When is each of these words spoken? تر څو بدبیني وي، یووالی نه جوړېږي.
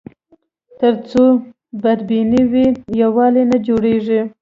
تر 0.79 0.93
څو 1.09 1.23
بدبیني 1.83 2.41
وي، 2.51 2.65
یووالی 2.99 3.43
نه 3.51 3.57
جوړېږي. 3.67 4.19